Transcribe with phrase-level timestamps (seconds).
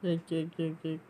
[0.00, 1.00] 对对对对。